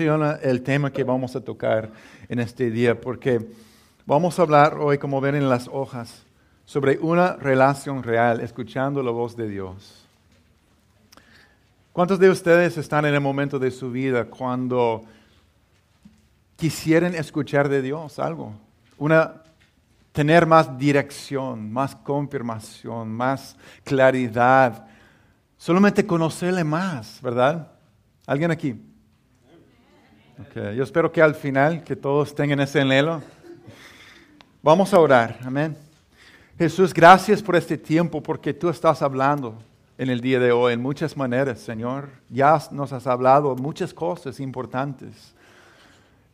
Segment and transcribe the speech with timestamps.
[0.00, 1.90] el tema que vamos a tocar
[2.28, 3.46] en este día porque
[4.06, 6.22] vamos a hablar hoy, como ven en las hojas,
[6.64, 10.06] sobre una relación real, escuchando la voz de Dios.
[11.92, 15.04] ¿Cuántos de ustedes están en el momento de su vida cuando
[16.56, 18.54] quisieran escuchar de Dios algo?
[18.96, 19.42] Una,
[20.12, 23.54] tener más dirección, más confirmación, más
[23.84, 24.86] claridad,
[25.58, 27.70] solamente conocerle más, ¿verdad?
[28.26, 28.89] ¿Alguien aquí?
[30.54, 33.22] Yo espero que al final, que todos tengan ese anhelo.
[34.62, 35.76] Vamos a orar, amén.
[36.58, 39.58] Jesús, gracias por este tiempo, porque tú estás hablando
[39.98, 42.08] en el día de hoy en muchas maneras, Señor.
[42.28, 45.34] Ya nos has hablado muchas cosas importantes,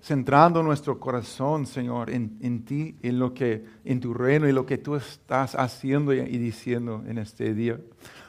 [0.01, 4.67] centrando nuestro corazón, Señor, en, en ti, en lo que, en tu reino y lo
[4.67, 7.79] que tú estás haciendo y diciendo en este día.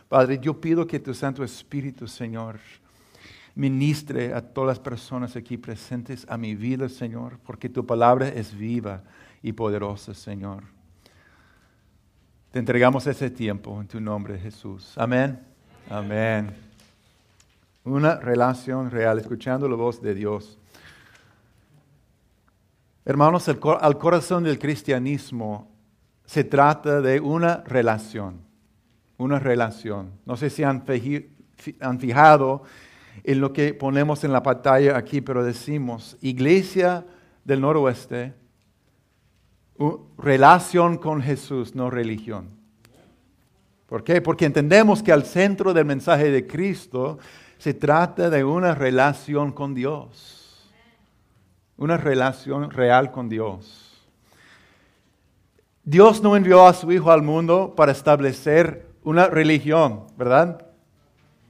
[0.10, 2.60] Padre, yo pido que tu Santo Espíritu, Señor,
[3.58, 8.56] ministre a todas las personas aquí presentes a mi vida, Señor, porque tu palabra es
[8.56, 9.02] viva
[9.42, 10.64] y poderosa, Señor.
[12.52, 14.94] Te entregamos ese tiempo en tu nombre, Jesús.
[14.96, 15.40] Amén.
[15.90, 16.54] Amén.
[17.84, 20.60] Una relación real, escuchando la voz de Dios.
[23.06, 25.72] Hermanos, al corazón del cristianismo
[26.26, 28.40] se trata de una relación.
[29.18, 30.12] Una relación.
[30.28, 30.84] No sé si han,
[31.80, 32.64] han fijado
[33.24, 37.06] en lo que ponemos en la pantalla aquí, pero decimos, iglesia
[37.44, 38.34] del noroeste,
[40.18, 42.50] relación con Jesús, no religión.
[43.88, 44.22] ¿Por qué?
[44.22, 47.20] Porque entendemos que al centro del mensaje de Cristo
[47.58, 50.70] se trata de una relación con Dios.
[51.78, 54.06] Una relación real con Dios.
[55.84, 60.66] Dios no envió a su Hijo al mundo para establecer una religión, ¿verdad?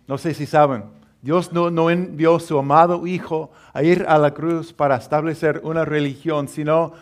[0.05, 0.96] No sé si saben.
[1.21, 5.83] Dios no, envió a su amado Hijo a ir a la cruz para establecer una
[5.83, 6.93] religión, sino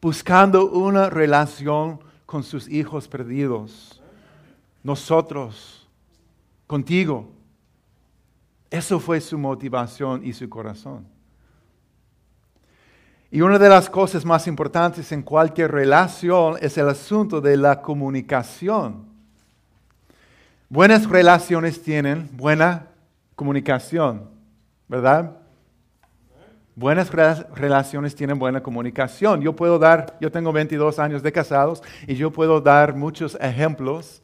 [0.00, 4.00] buscando una relación con sus hijos perdidos.
[4.82, 5.88] Nosotros,
[6.66, 7.28] contigo.
[8.70, 11.06] Eso fue su motivación y su corazón.
[13.30, 17.82] Y una de las cosas más importantes en cualquier relación es el asunto de la
[17.82, 19.04] comunicación.
[20.68, 22.88] Buenas relaciones tienen buena
[23.36, 24.30] comunicación,
[24.88, 25.36] ¿verdad?
[26.74, 29.40] Buenas relaciones tienen buena comunicación.
[29.42, 34.22] Yo puedo dar, yo tengo 22 años de casados y yo puedo dar muchos ejemplos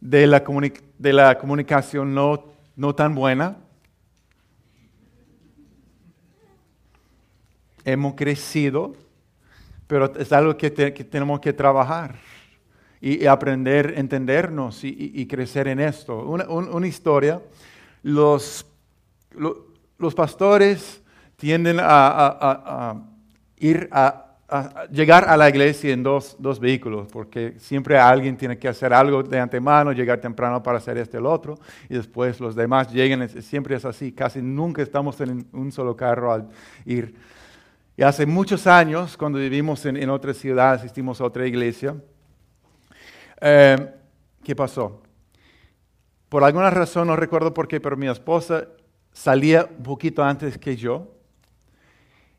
[0.00, 0.44] de la,
[0.98, 2.44] de la comunicación no,
[2.76, 3.56] no tan buena.
[7.84, 8.94] Hemos crecido,
[9.86, 12.16] pero es algo que, tenemos que trabajar
[13.00, 16.18] y, aprender a entendernos y, crecer en esto.
[16.24, 17.40] Una, una historia
[18.02, 18.66] los,
[19.98, 21.02] los pastores
[21.36, 23.02] tienden a,
[23.58, 24.26] ir a,
[24.90, 29.22] llegar a la iglesia en dos, dos, vehículos, porque siempre alguien tiene que hacer algo
[29.22, 31.58] de antemano, llegar temprano para hacer este el otro,
[31.88, 36.32] y después los demás lleguen, siempre es así, casi nunca estamos en un solo carro
[36.32, 36.48] al
[36.84, 37.14] ir.
[37.96, 41.94] Y hace muchos años, cuando vivimos en, otra ciudad, asistimos a otra iglesia,
[43.40, 43.76] eh,
[44.42, 45.02] ¿qué pasó?
[46.32, 48.66] Por alguna razón, no recuerdo por qué, pero mi esposa
[49.12, 51.08] salía un poquito antes que yo.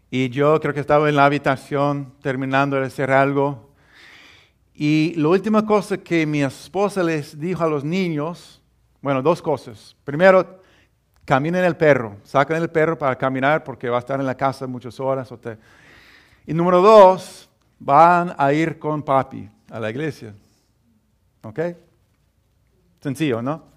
[0.10, 3.70] Y yo creo que estaba en la habitación terminando de hacer algo.
[4.74, 8.64] Y la última cosa que mi esposa les dijo a los niños,
[9.00, 9.96] bueno, dos cosas.
[10.04, 10.60] Primero,
[11.24, 14.66] caminen el perro, saquen el perro para caminar porque va a estar en la casa
[14.66, 15.32] muchas horas.
[16.48, 20.34] Y número dos, van a ir con papi a la iglesia.
[21.44, 21.60] ¿Ok?
[23.00, 23.73] Sencillo, ¿no?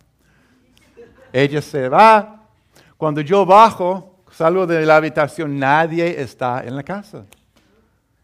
[1.36, 2.48] Ella se va.
[2.97, 7.26] Cuando yo bajo, salgo de la habitación, nadie está en la casa.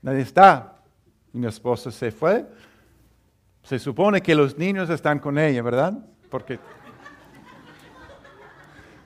[0.00, 0.76] Nadie está.
[1.34, 2.46] Mi esposa se fue.
[3.64, 5.92] Se supone que los niños están con ella, ¿verdad?
[6.30, 6.58] Porque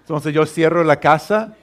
[0.03, 1.57] entonces yo cierro la casa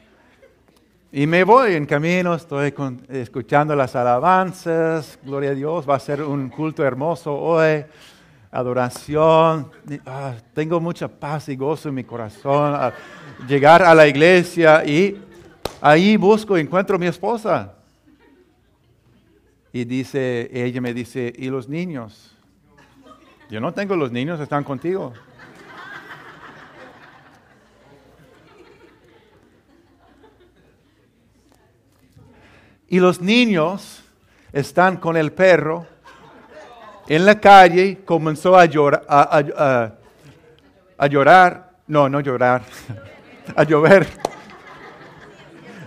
[1.14, 2.74] y me voy en camino, estoy
[3.08, 7.86] escuchando las alabanzas, gloria a Dios, va a ser un culto hermoso hoy
[8.54, 9.72] adoración.
[10.06, 12.94] Ah, tengo mucha paz y gozo en mi corazón.
[13.48, 15.20] Llegar a la iglesia y
[15.82, 17.74] ahí busco, encuentro a mi esposa.
[19.74, 22.32] Y dice, ella me dice, ¿y los niños?
[23.50, 25.14] Yo no tengo los niños, están contigo.
[32.88, 34.04] Y los niños
[34.52, 35.88] están con el perro
[37.08, 42.64] en la calle comenzó a llorar, a, llorar, no, no llorar,
[43.56, 44.08] a llover.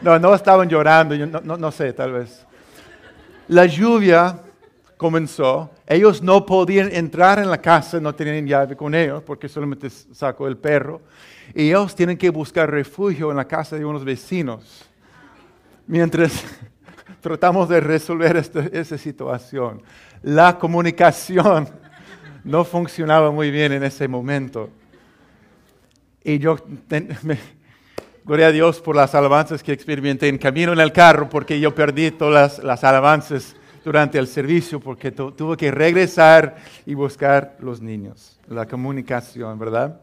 [0.03, 2.45] No, no estaban llorando, yo no, no, no sé, tal vez.
[3.49, 4.41] La lluvia
[4.97, 5.71] comenzó.
[5.87, 10.49] Ellos no podían entrar en la casa, no tenían llave con ellos, porque solamente sacó
[10.49, 11.01] el perro.
[11.55, 14.85] Y ellos tienen que buscar refugio en la casa de unos vecinos.
[15.87, 16.45] Mientras
[17.27, 19.83] tratamos de resolver esta, esa situación.
[20.23, 21.69] La comunicación
[22.45, 24.71] no funcionaba muy bien en ese momento.
[26.23, 26.57] Y yo,
[28.25, 31.75] gloria a Dios por las alabanzas que experimenté en camino en el carro, porque yo
[31.75, 36.55] perdí todas las, las alabanzas durante el servicio, porque tu, tuve que regresar
[36.87, 38.39] y buscar los niños.
[38.47, 40.01] La comunicación, ¿verdad?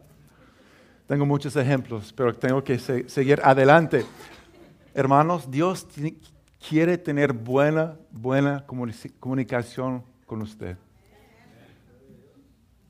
[1.08, 4.06] Tengo muchos ejemplos, pero tengo que se, seguir adelante.
[4.94, 5.88] Hermanos, Dios
[6.68, 8.66] quiere tener buena, buena
[9.20, 10.78] comunicación con usted.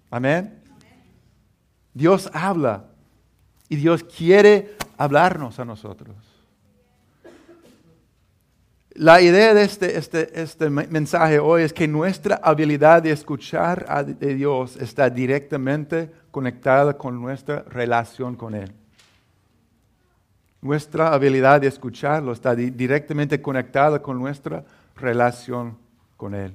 [0.10, 0.62] Amén.
[1.94, 2.86] Dios habla
[3.70, 6.16] y Dios quiere hablarnos a nosotros.
[8.96, 14.04] La idea de este, este, este mensaje hoy es que nuestra habilidad de escuchar a
[14.04, 18.72] Dios está directamente conectada con nuestra relación con Él.
[20.64, 24.64] Nuestra habilidad de escucharlo está directamente conectada con nuestra
[24.96, 25.78] relación
[26.16, 26.54] con Él.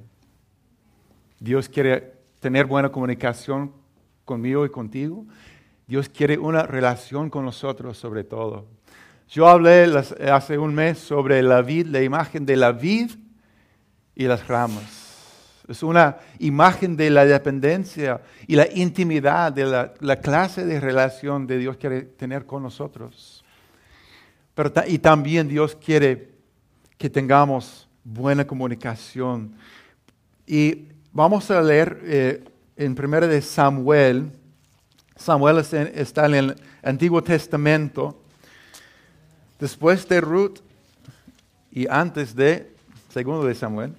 [1.39, 3.71] Dios quiere tener buena comunicación
[4.25, 5.25] conmigo y contigo.
[5.85, 8.65] Dios quiere una relación con nosotros sobre todo.
[9.27, 9.85] Yo hablé
[10.31, 13.11] hace un mes sobre la vid, la imagen de la vid
[14.15, 15.61] y las ramas.
[15.67, 21.45] Es una imagen de la dependencia y la intimidad de la, la clase de relación
[21.45, 23.38] que Dios quiere tener con nosotros.
[24.55, 26.29] Pero, y también Dios quiere
[26.97, 29.55] que tengamos buena comunicación.
[30.45, 32.43] Y vamos a leer eh,
[32.75, 34.31] en 1 de Samuel.
[35.15, 38.19] Samuel está en el Antiguo Testamento
[39.59, 40.59] Después de Ruth
[41.69, 42.71] y antes de
[43.09, 43.93] segundo de Samuel.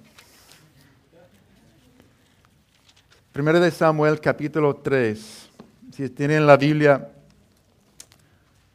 [3.31, 5.49] Primero de Samuel capítulo 3.
[5.95, 7.11] Si tienen la Biblia,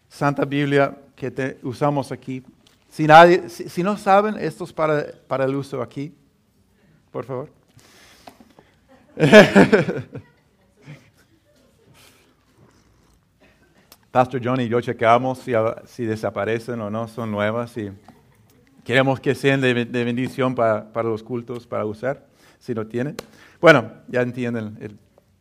[0.09, 2.45] Santa Biblia que usamos aquí.
[2.89, 6.15] Si, nadie, si, no saben, esto es para, para el uso aquí.
[7.11, 7.51] Por favor.
[14.17, 15.43] Pastor Johnny y yo checamos
[15.85, 17.91] si, desaparecen o no, son nuevas y
[18.83, 22.25] queremos que sean de, bendición para, los cultos, para usar,
[22.59, 23.15] si no tienen.
[23.61, 24.99] Bueno, ya entienden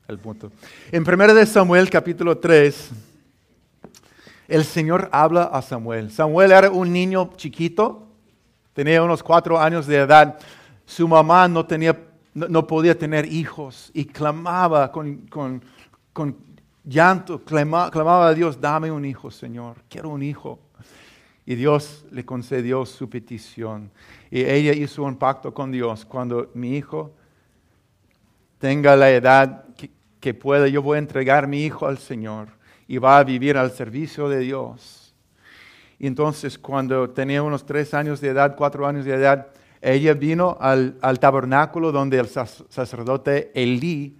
[0.10, 0.52] el, punto.
[0.92, 2.90] En 1 de Samuel capítulo 3,
[4.48, 6.12] el Señor habla a Samuel.
[6.12, 8.08] Samuel era un niño chiquito,
[8.74, 10.40] tenía unos cuatro años de edad.
[10.86, 11.98] Su mamá no, tenía,
[12.34, 15.64] no, podía tener hijos y clamaba con, con,
[16.14, 16.38] con
[16.84, 20.60] llanto, clamaba a Dios, dame un hijo, Señor, quiero un hijo.
[21.48, 23.92] Y Dios le concedió su petición.
[24.32, 26.04] Y ella hizo un pacto con Dios.
[26.04, 27.14] Cuando mi hijo
[28.58, 32.50] tenga la edad que, que pueda, yo voy a entregar mi hijo al Señor
[32.88, 35.14] y va a vivir al servicio de Dios.
[35.98, 39.48] Y entonces cuando tenía unos tres años de edad, cuatro años de edad,
[39.82, 44.18] ella vino al, tabernáculo donde el sacerdote Elí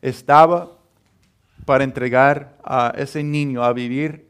[0.00, 0.72] estaba
[1.64, 4.28] para entregar a ese niño a vivir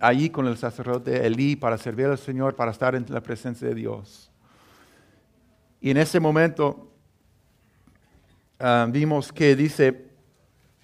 [0.00, 3.74] allí con el sacerdote Elí para servir al Señor, para estar en la presencia de
[3.74, 4.30] Dios.
[5.80, 6.90] Y en ese momento
[8.58, 10.05] ah, vimos que dice,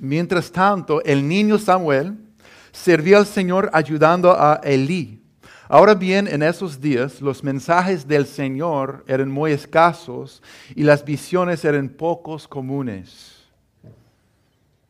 [0.03, 2.17] mientras tanto, el niño Samuel
[2.73, 5.23] servía al Señor ayudando a Elí.
[5.69, 10.43] Ahora bien, en esos días los mensajes del Señor eran muy escasos
[10.75, 13.47] y las visiones eran pocos comunes.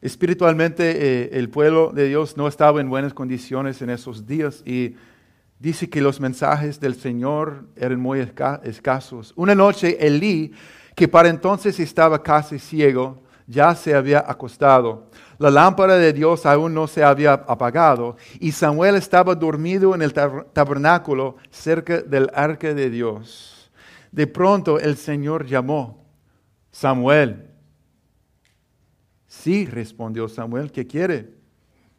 [0.00, 4.97] Espiritualmente eh, el pueblo de Dios no estaba en buenas condiciones en esos días y
[5.59, 9.35] dice que los mensajes del Señor eran muy escasos.
[9.37, 10.52] Una noche Elí,
[10.97, 15.11] que para entonces estaba casi ciego, ya se había acostado.
[15.38, 20.12] La lámpara de Dios aún no se había apagado y Samuel estaba dormido en el
[20.12, 23.71] tabernáculo cerca del arca de Dios.
[24.11, 26.04] De pronto el Señor llamó,
[26.71, 27.52] Samuel,
[29.32, 31.30] Sí, respondió Samuel, ¿qué quiere?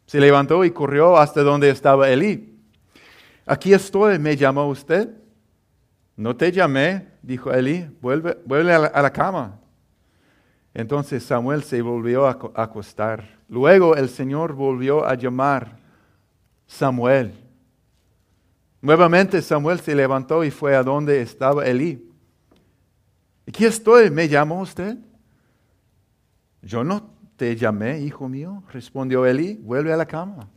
[0.05, 2.59] Se levantó y corrió hasta donde estaba Elí.
[3.47, 5.09] Aquí estoy, ¿me llamó usted?
[6.15, 9.59] No te llamé, dijo Elí, vuelve, vuelve a, la, cama.
[10.73, 13.39] Entonces Samuel se volvió a acostar.
[13.47, 15.77] Luego el Señor volvió a llamar
[16.65, 17.33] Samuel.
[18.81, 22.09] Nuevamente Samuel se levantó y fue a donde estaba Elí.
[23.47, 24.97] Aquí estoy, ¿me llamó usted?
[26.61, 30.49] Yo no te llamé, hijo mío, respondió Elí, vuelve a la cama.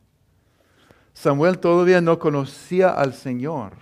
[1.12, 3.72] Samuel todavía no conocía al Señor,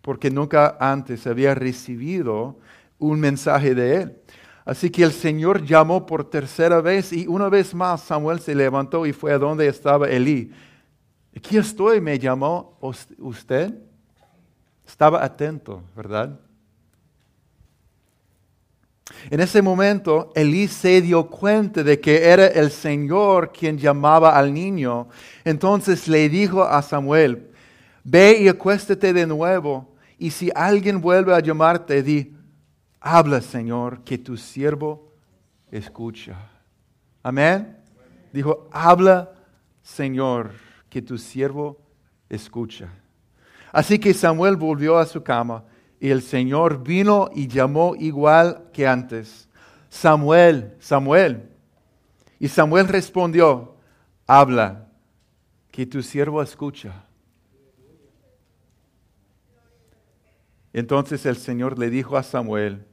[0.00, 2.58] porque nunca antes había recibido
[2.98, 4.16] un mensaje de él.
[4.64, 9.04] Así que el Señor llamó por tercera vez y una vez más Samuel se levantó
[9.04, 10.50] y fue a donde estaba Elí.
[11.36, 12.78] Aquí estoy, me llamó
[13.18, 13.74] usted.
[14.86, 16.38] Estaba atento, ¿verdad?
[19.30, 24.52] En ese momento, Elí se dio cuenta de que era el Señor quien llamaba al
[24.52, 25.08] niño.
[25.44, 27.50] Entonces le dijo a Samuel,
[28.02, 32.33] ve y acuéstate de nuevo, y si alguien vuelve a llamarte, di,
[33.04, 35.12] habla Señor, que tu siervo
[35.70, 36.36] escucha.
[37.22, 37.76] Amén.
[38.32, 39.30] Dijo, habla
[39.82, 40.52] Señor,
[40.88, 41.78] que tu siervo
[42.30, 42.88] escucha.
[43.70, 45.64] Así que Samuel volvió a su cama
[46.00, 49.50] y el Señor vino y llamó igual que antes,
[49.90, 51.50] Samuel, Samuel.
[52.40, 53.76] Y Samuel respondió,
[54.26, 54.88] habla,
[55.70, 57.04] que tu siervo escucha.
[60.72, 62.86] Entonces el Señor le dijo a Samuel,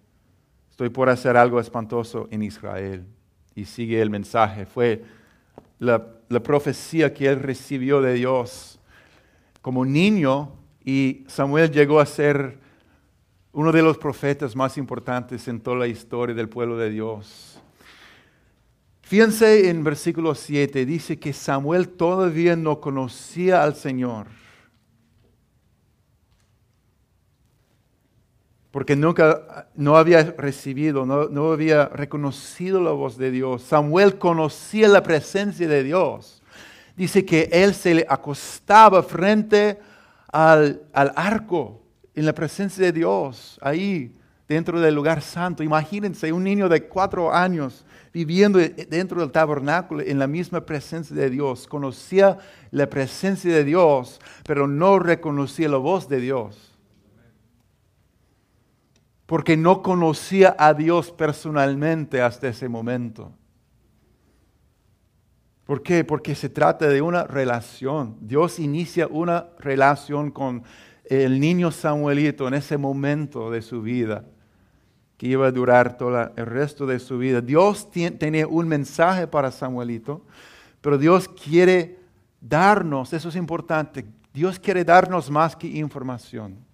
[0.72, 3.06] estoy por hacer algo espantoso en Israel.
[3.54, 4.66] Y sigue el mensaje.
[4.66, 5.04] Fue
[5.78, 8.80] la, la profecía que él recibió de Dios
[9.62, 12.58] como niño y Samuel llegó a ser
[13.54, 17.60] uno de los profetas más importantes en toda la historia del pueblo de Dios.
[19.02, 24.28] Fíjense en versículo 7, dice que Samuel todavía no conocía al Señor.
[28.72, 33.64] Porque nunca, no había recibido, no, no había reconocido la voz de Dios.
[33.64, 36.42] Samuel conocía la presencia de Dios.
[36.96, 39.80] Dice que él se le acostaba frente
[40.32, 41.82] al, al arco
[42.16, 44.16] en la presencia de Dios, ahí
[44.48, 45.64] dentro del lugar santo.
[45.64, 51.30] Imagínense un niño de cuatro años viviendo dentro del tabernáculo en la misma presencia de
[51.30, 51.68] Dios.
[51.68, 52.38] Conocía
[52.72, 56.71] la presencia de Dios, pero no reconocía la voz de Dios.
[59.32, 63.32] Porque no conocía a Dios personalmente hasta ese momento.
[65.64, 66.04] ¿Por qué?
[66.04, 68.18] Porque se trata de una relación.
[68.20, 70.64] Dios inicia una relación con
[71.06, 74.26] el niño Samuelito en ese momento de su vida,
[75.16, 77.40] que iba a durar todo el resto de su vida.
[77.40, 80.26] Dios tiene un mensaje para Samuelito,
[80.82, 82.00] pero Dios quiere
[82.42, 86.70] darnos, eso es importante, Dios quiere darnos más que información.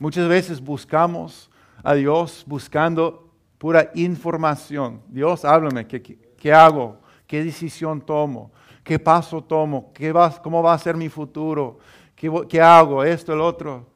[0.00, 1.50] Muchas veces buscamos
[1.82, 5.02] a Dios buscando pura información.
[5.08, 6.96] Dios, háblame, ¿qué, qué hago?
[7.26, 8.50] ¿Qué decisión tomo?
[8.82, 9.92] ¿Qué paso tomo?
[9.92, 11.80] ¿Qué va, ¿Cómo va a ser mi futuro?
[12.16, 13.04] ¿Qué, hago?
[13.04, 13.86] Esto, el otro.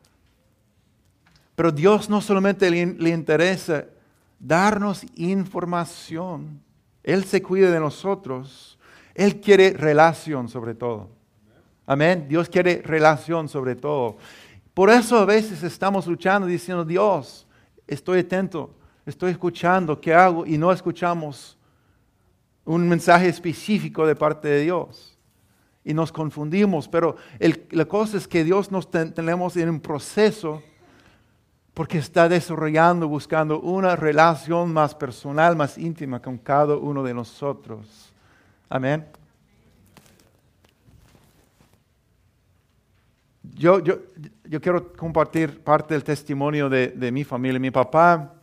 [1.54, 3.87] Pero Dios no solamente le, le interesa
[4.38, 6.61] darnos información,
[7.02, 8.78] Él se cuida de nosotros,
[9.14, 11.08] Él quiere relación sobre todo.
[11.87, 12.26] Amén.
[12.28, 14.18] Dios quiere relación sobre todo.
[14.74, 17.46] Por eso a veces estamos luchando diciendo, Dios,
[17.86, 18.70] estoy atento,
[19.06, 20.44] estoy escuchando, ¿qué hago?
[20.44, 21.56] Y no escuchamos
[22.64, 25.16] un mensaje específico de parte de Dios
[25.84, 27.16] y nos confundimos, pero
[27.70, 30.62] la cosa es que Dios nos tenemos en un proceso
[31.74, 38.12] porque está desarrollando, buscando una relación más personal, más íntima con cada uno de nosotros.
[38.68, 39.04] Amén.
[43.52, 43.98] Yo, yo,
[44.44, 47.60] yo quiero compartir parte del testimonio de, de mi familia.
[47.60, 48.34] Mi papá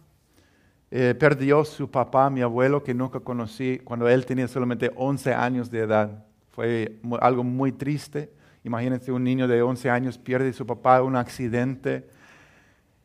[0.94, 5.72] eh, perdió su papá, mi abuelo, que nunca conocí, cuando él tenía solamente 11 años
[5.72, 6.26] de edad.
[6.50, 8.30] Fue algo muy triste.
[8.66, 12.08] Imagínense un niño de 11 años pierde a su papá en un accidente.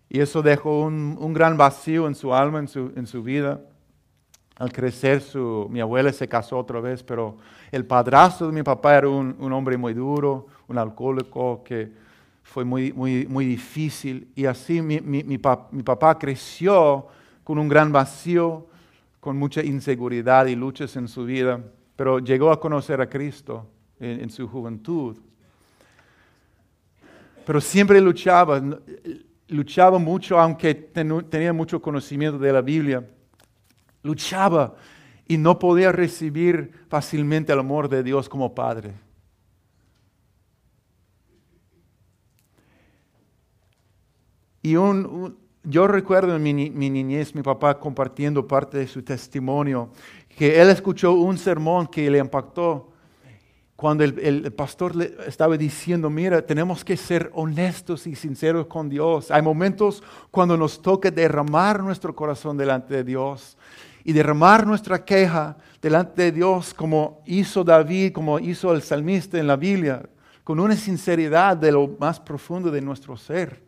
[0.09, 3.61] Y eso dejó un, gran vacío en su alma, en su, en su vida.
[4.57, 5.23] Al crecer,
[5.69, 7.37] mi abuela se casó otra vez, pero
[7.71, 11.93] el padrastro de mi papá era un, un hombre muy duro, un alcohólico que
[12.43, 14.29] fue muy, muy, muy difícil.
[14.35, 15.39] Y así mi, mi, mi,
[15.71, 17.07] mi papá creció
[17.45, 18.67] con un gran vacío,
[19.21, 21.61] con mucha inseguridad y luchas en su vida
[21.97, 23.67] pero llegó a conocer a Cristo
[23.99, 25.17] en, su juventud.
[27.47, 28.63] Pero siempre luchaba,
[29.49, 33.03] luchaba mucho, aunque tenía mucho conocimiento de la Biblia.
[34.07, 34.77] Luchaba
[35.29, 38.95] y no podía recibir fácilmente el amor de Dios como Padre.
[44.63, 49.91] Y yo recuerdo en mi, mi, niñez mi papá compartiendo parte de su testimonio
[50.37, 52.93] que él escuchó un sermón que le impactó
[53.77, 59.31] cuando el, pastor le estaba diciendo, mira, tenemos que ser honestos y sinceros con Dios.
[59.31, 63.57] Hay momentos cuando nos toca derramar nuestro corazón delante de Dios
[64.07, 69.49] y derramar nuestra queja delante de Dios como hizo David, como hizo el salmista en
[69.49, 70.01] la Biblia,
[70.45, 73.61] con una sinceridad de lo más profundo de nuestro ser.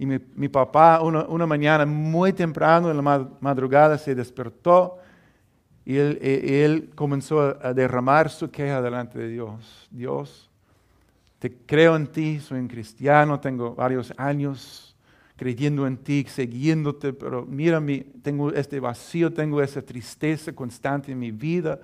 [0.00, 4.98] Y mi, papá una, mañana muy temprano en la madrugada se despertó
[5.84, 9.86] y él, e, él comenzó a derramar su queja delante de Dios.
[9.92, 10.50] Dios,
[11.38, 14.85] te creo en ti, soy un cristiano, tengo varios años
[15.36, 17.82] creyendo en ti, siguiéndote, pero mira,
[18.22, 21.78] tengo este vacío, tengo esa tristeza constante en mi vida,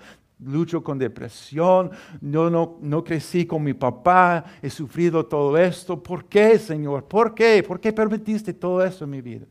[0.44, 1.90] lucho con depresión,
[2.20, 6.02] no, no crecí con mi papá, he sufrido todo esto.
[6.02, 7.04] ¿Por qué, Señor?
[7.04, 7.62] ¿Por qué?
[7.62, 9.46] ¿Por qué permitiste todo eso en mi vida?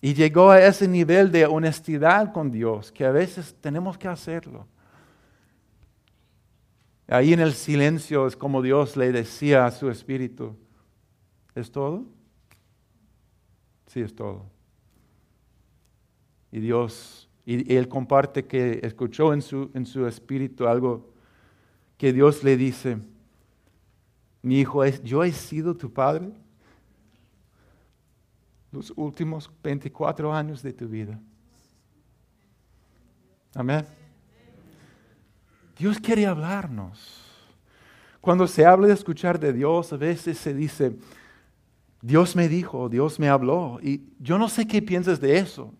[0.00, 4.66] Y llegó a ese nivel de honestidad con Dios que a veces tenemos que hacerlo.
[7.08, 10.56] Ahí en el silencio es como Dios le decía a su espíritu,
[11.54, 12.04] ¿es todo?
[13.86, 14.46] Sí, es todo.
[16.50, 21.10] Y Dios y él comparte que escuchó en su, en su espíritu algo
[21.98, 22.98] que Dios le dice,
[24.42, 26.32] mi hijo, yo he sido tu padre
[28.72, 31.20] los últimos 24 años de tu vida.
[33.54, 33.86] Amén.
[35.78, 37.22] Dios quiere hablarnos.
[38.20, 40.96] Cuando se habla de escuchar de Dios, a veces se dice,
[42.04, 43.78] Dios me dijo, Dios me habló.
[43.80, 45.72] Y yo no sé qué piensas de eso.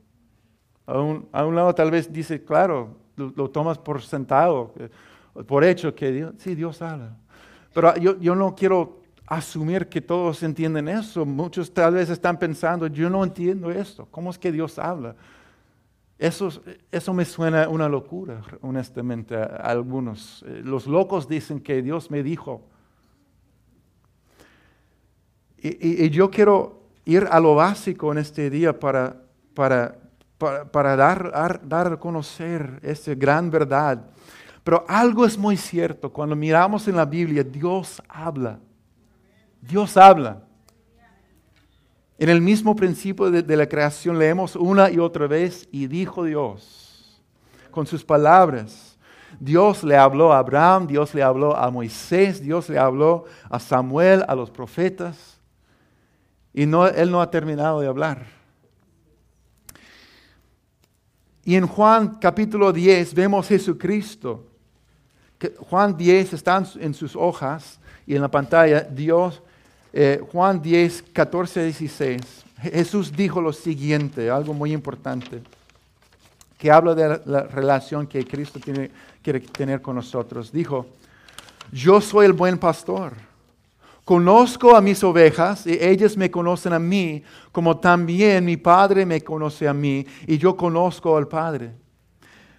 [0.86, 4.72] A un, lado tal vez dice, claro, lo, tomas por sentado,
[5.46, 7.14] por hecho que Dios, sí, Dios habla.
[7.74, 11.26] Pero yo, yo no quiero asumir que todos entienden eso.
[11.26, 14.08] Muchos tal vez están pensando, yo no entiendo esto.
[14.10, 15.16] ¿Cómo es que Dios habla?
[16.18, 16.48] Eso,
[16.90, 20.42] eso me suena una locura, honestamente, a, algunos.
[20.48, 22.62] Eh, los locos dicen que Dios me dijo.
[25.66, 29.16] Y, yo quiero ir a lo básico en este día para,
[29.54, 29.96] para
[30.38, 34.04] para, dar, dar, a conocer esa gran verdad.
[34.62, 38.58] Pero algo es muy cierto, cuando miramos en la Biblia, Dios habla.
[39.60, 40.42] Dios habla.
[42.18, 46.24] En el mismo principio de, de, la creación leemos una y otra vez, y dijo
[46.24, 47.20] Dios,
[47.70, 48.96] con sus palabras.
[49.40, 54.24] Dios le habló a Abraham, Dios le habló a Moisés, Dios le habló a Samuel,
[54.28, 55.33] a los profetas.
[56.54, 58.24] Y no, él no ha terminado de hablar.
[61.44, 64.46] Y en Juan capítulo 10 vemos Jesucristo.
[65.58, 69.42] Juan 10 está en sus hojas y en la pantalla, Dios,
[69.92, 72.20] eh, Juan 10, 14, 16.
[72.60, 75.42] Jesús dijo lo siguiente, algo muy importante,
[76.56, 78.90] que habla de la relación que Cristo tiene,
[79.22, 80.50] quiere tener con nosotros.
[80.50, 80.86] Dijo,
[81.72, 83.12] yo soy el buen pastor.
[84.04, 89.22] Conozco a mis ovejas y ellas me conocen a mí, como también mi Padre me
[89.22, 91.72] conoce a mí y yo conozco al Padre.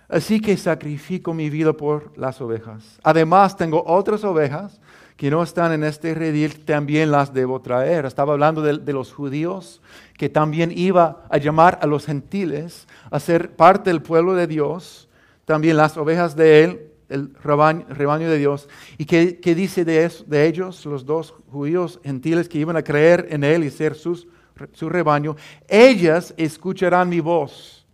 [0.09, 2.99] Así que sacrifico mi vida por las ovejas.
[3.03, 4.79] Además tengo otras ovejas
[5.17, 8.05] que no están en este redil, también las debo traer.
[8.05, 9.81] Estaba hablando de, de, los judíos,
[10.17, 15.09] que también iba a llamar a los gentiles a ser parte del pueblo de Dios,
[15.45, 18.67] también las ovejas de él el rebaño, de Dios.
[18.97, 23.43] ¿Y qué, dice de, de, ellos, los dos judíos gentiles que iban a creer en
[23.43, 24.27] Él y ser sus,
[24.73, 25.35] su rebaño?
[25.67, 27.85] Ellas escucharán mi voz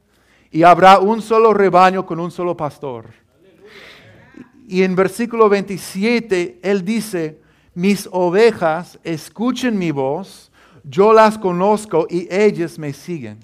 [0.52, 3.08] y habrá un solo rebaño con un solo pastor.
[4.68, 7.40] Y en versículo 27 Él dice,
[7.74, 10.52] mis ovejas escuchen mi voz,
[10.84, 13.40] yo las conozco y ellas me siguen.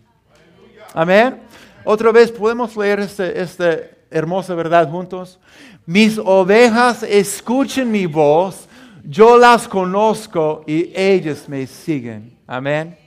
[0.94, 1.42] Amén.
[1.86, 5.40] Otra vez podemos leer este, este hermosa verdad juntos?
[5.86, 8.68] Mis ovejas escuchen mi voz,
[9.04, 12.38] yo las conozco y ellas me siguen.
[12.46, 12.98] Amén.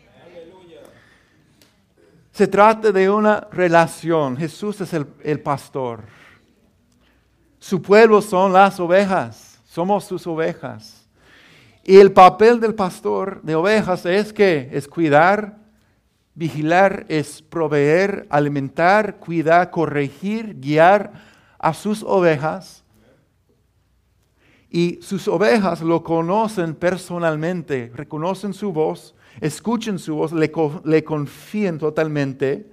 [2.33, 4.37] Se trata de una relación.
[4.37, 6.05] Jesús es el, el pastor.
[7.59, 9.61] Su pueblo son las ovejas.
[9.67, 11.07] Somos sus ovejas.
[11.85, 15.60] Y el papel del pastor de ovejas es que es cuidar,
[16.35, 21.13] Vigilar es proveer, alimentar, cuidar, corregir, guiar
[21.59, 22.85] a sus ovejas.
[24.71, 32.71] Y sus ovejas lo conocen personalmente, reconocen su voz, escuchen su voz, le, confían totalmente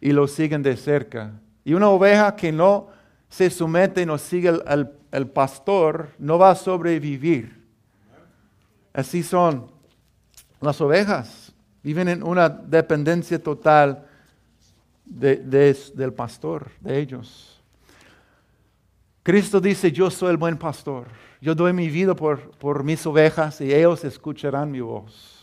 [0.00, 1.32] y lo siguen de cerca.
[1.64, 2.88] Y una oveja que no
[3.28, 7.62] se somete y no sigue al pastor no va a sobrevivir.
[8.92, 9.70] Así son
[10.60, 11.41] las ovejas.
[11.82, 14.06] Viven en una dependencia total
[15.04, 17.60] del pastor, de ellos.
[19.22, 21.06] Cristo dice, yo soy el buen pastor.
[21.40, 25.38] Yo doy mi vida por, por mis ovejas y ellos escucharán mi voz.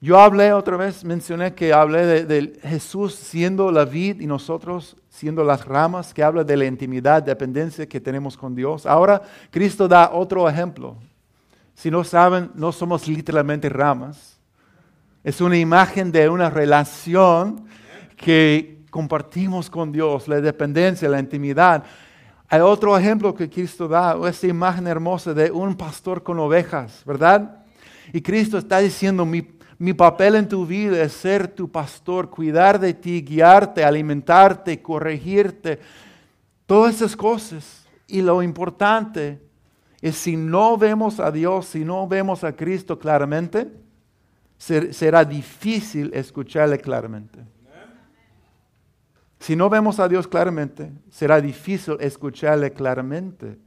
[0.00, 4.96] Yo hablé otra vez, mencioné que hablé de, de, Jesús siendo la vid y nosotros
[5.10, 8.86] siendo las ramas, que habla de la intimidad, dependencia que tenemos con Dios.
[8.86, 10.96] Ahora Cristo da otro ejemplo.
[11.80, 14.38] Si no saben, no somos literalmente ramas.
[15.24, 17.64] Es una imagen de una relación
[18.18, 21.82] que compartimos con Dios, la dependencia, la intimidad.
[22.50, 27.64] Hay otro ejemplo que Cristo da, esta imagen hermosa de un pastor con ovejas, ¿verdad?
[28.12, 32.78] Y Cristo está diciendo, mi, mi papel en tu vida es ser tu pastor, cuidar
[32.78, 35.80] de ti, guiarte, alimentarte, corregirte,
[36.66, 37.86] todas esas cosas.
[38.06, 39.49] Y lo importante
[40.02, 43.70] es si no vemos a Dios, si no vemos a Cristo claramente,
[44.56, 47.40] será difícil escucharle claramente.
[49.38, 53.58] Si no vemos a Dios claramente, será difícil escucharle claramente.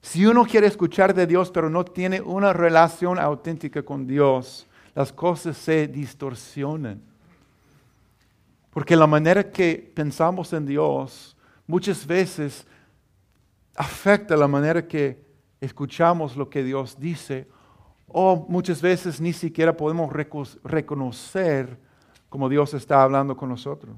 [0.00, 5.12] Si uno quiere escuchar de Dios pero no tiene una relación auténtica con Dios, las
[5.12, 7.02] cosas se distorsionan.
[8.70, 12.66] Porque la manera que pensamos en Dios muchas veces
[13.74, 15.25] afecta la manera que
[15.60, 17.48] escuchamos lo que Dios dice
[18.08, 21.78] o muchas veces ni siquiera podemos reconocer
[22.28, 23.96] como Dios está hablando con nosotros.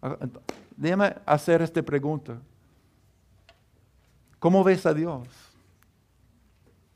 [0.00, 0.16] Ah,
[0.76, 2.40] déjame hacer esta pregunta.
[4.38, 5.28] ¿Cómo ves a Dios?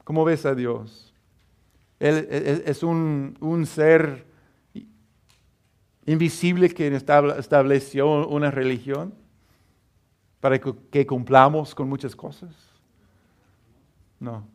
[0.05, 1.15] ¿Cómo ves a Dios?
[1.99, 2.29] Él
[2.65, 4.27] es un, ser
[6.07, 9.15] invisible que estableció una religión
[10.41, 12.68] para que cumplamos con muchas cosas.
[14.21, 14.47] No.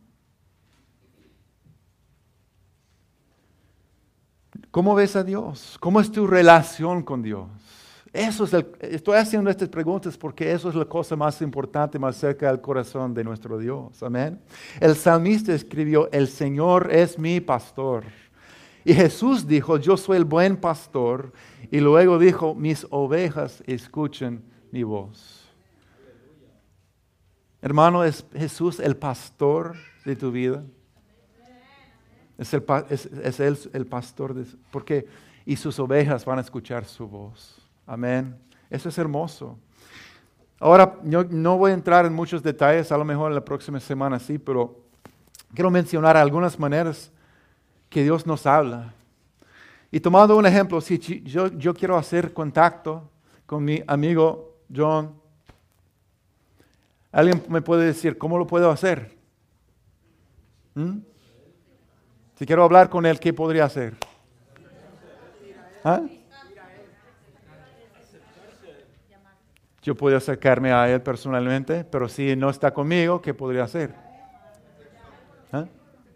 [4.70, 5.76] ¿Cómo ves a Dios?
[5.80, 7.48] ¿Cómo es tu relación con Dios?
[8.12, 12.48] Eso es estoy haciendo estas preguntas porque eso es la cosa más importante, más cerca
[12.48, 14.00] del corazón de nuestro Dios.
[14.02, 14.40] Amén.
[14.80, 18.04] El salmista escribió, el Señor es mi pastor.
[18.84, 21.32] Y Jesús dijo, yo soy el buen pastor.
[21.70, 25.43] Y luego dijo, mis ovejas escuchen mi voz.
[27.64, 29.74] Hermano, ¿es Jesús el pastor
[30.04, 30.62] de tu vida?
[32.36, 35.06] Es, el, es, él el pastor, de, porque
[35.46, 37.56] y sus ovejas van a escuchar su voz.
[37.86, 38.36] Amén.
[38.68, 39.58] Eso es hermoso.
[40.60, 43.80] Ahora, yo no voy a entrar en muchos detalles, a lo mejor en la próxima
[43.80, 44.78] semana sí, pero
[45.54, 47.10] quiero mencionar algunas maneras
[47.88, 48.92] que Dios nos habla.
[49.90, 53.08] Y tomando un ejemplo, si yo, yo quiero hacer contacto
[53.46, 55.23] con mi amigo John,
[57.14, 59.16] ¿alguien me puede decir cómo lo puedo hacer?
[60.74, 60.98] ¿Mm?
[62.36, 63.94] Si quiero hablar con él, ¿qué podría hacer?
[65.84, 66.02] ¿Ah?
[69.82, 73.94] Yo puedo acercarme a él personalmente, pero si no está conmigo, ¿qué podría hacer?
[75.52, 75.66] ¿Ah?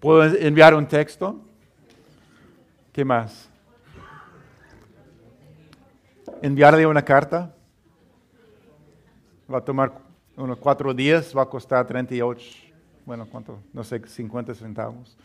[0.00, 1.38] ¿Puedo enviar un texto?
[2.92, 3.48] ¿Qué más?
[6.42, 7.54] ¿Enviarle una carta?
[9.52, 10.07] Va a tomar
[10.38, 12.68] unos cuatro días, va a costar 38,
[13.04, 13.58] bueno, ¿cuánto?
[13.72, 15.16] No sé, 50 centavos.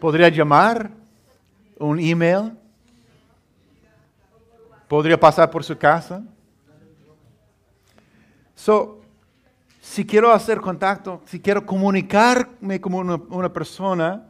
[0.00, 0.90] ¿Podría llamar?
[1.78, 2.52] ¿Un email?
[4.86, 6.22] ¿Podría pasar por su casa?
[8.54, 9.00] So,
[9.80, 14.26] si quiero hacer contacto, si quiero comunicarme como una, persona,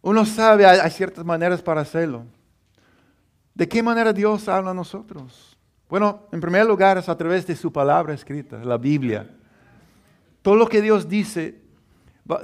[0.00, 2.24] uno sabe, hay, hay, ciertas maneras para hacerlo.
[3.54, 5.49] ¿De qué manera Dios habla a nosotros?
[5.90, 9.28] Bueno, en primer lugar es a través de su palabra escrita, la Biblia.
[10.40, 11.60] Todo lo que Dios dice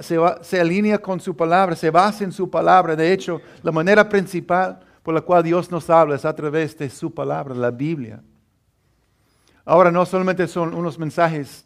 [0.01, 2.95] se, alinea con su palabra, se basa en su palabra.
[2.95, 6.89] De hecho, la manera principal por la cual Dios nos habla es a través de
[6.89, 8.21] su palabra, la Biblia.
[9.63, 11.65] Ahora no solamente son unos mensajes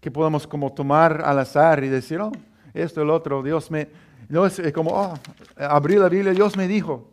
[0.00, 2.32] que podemos como tomar al azar y decir, oh,
[2.74, 3.88] esto, el otro, Dios me...
[4.28, 5.14] No es como, oh,
[5.56, 7.10] la Biblia, Dios me dijo,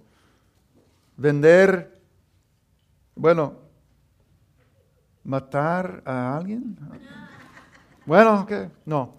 [1.16, 2.00] vender,
[3.16, 3.67] bueno,
[5.28, 6.78] matar a alguien.
[8.06, 8.70] Bueno, ¿qué?
[8.86, 9.16] No.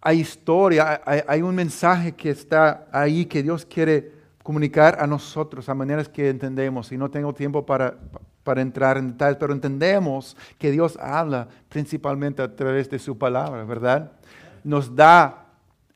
[0.00, 4.10] Hay historia, hay, un mensaje que está ahí que Dios quiere
[4.42, 7.94] comunicar a nosotros a maneras que entendemos y no tengo tiempo para,
[8.42, 13.64] para entrar en detalles, pero entendemos que Dios habla principalmente a través de su palabra,
[13.64, 14.10] ¿verdad?
[14.64, 15.46] Nos da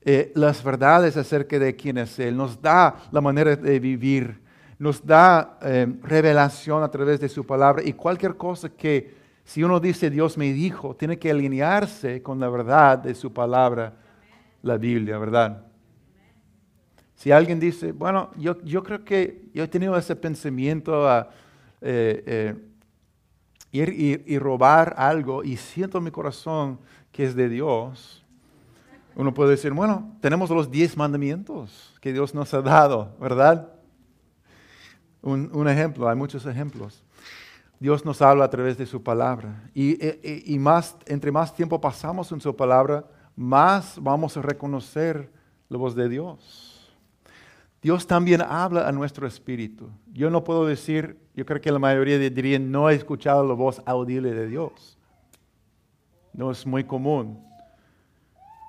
[0.02, 4.40] eh, las verdades acerca de quién es Él, nos da la manera de vivir,
[4.78, 9.80] nos da eh, revelación a través de su palabra y cualquier cosa que, si uno
[9.80, 13.94] dice Dios me dijo, tiene que alinearse con la verdad de su palabra,
[14.62, 15.62] la Biblia, ¿verdad?
[17.14, 21.30] Si alguien dice, bueno, yo, yo creo que yo he tenido ese pensamiento a
[21.80, 22.54] eh, eh,
[23.72, 26.78] ir y, robar algo y siento en mi corazón
[27.12, 28.22] que es de Dios,
[29.14, 33.75] Uno puede decir, bueno, tenemos los diez mandamientos que Dios nos ha dado, ¿verdad?
[35.26, 37.02] Un, ejemplo, hay muchos ejemplos.
[37.80, 39.68] Dios nos habla a través de su palabra.
[39.74, 44.42] Y, e, e, y, más, entre más tiempo pasamos en su palabra, más vamos a
[44.42, 45.28] reconocer
[45.68, 46.96] la voz de Dios.
[47.82, 49.90] Dios también habla a nuestro espíritu.
[50.12, 53.82] Yo no puedo decir, yo creo que la mayoría dirían, no he escuchado la voz
[53.84, 54.96] audible de Dios.
[56.32, 57.44] No es muy común.